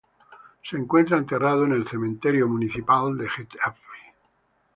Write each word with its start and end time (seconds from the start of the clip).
Se 0.63 0.75
encuentra 0.77 1.15
enterrado 1.19 1.63
en 1.63 1.73
el 1.73 1.87
cementerio 1.87 2.47
municipal 2.47 3.15
de 3.19 3.29
Getafe. 3.29 3.83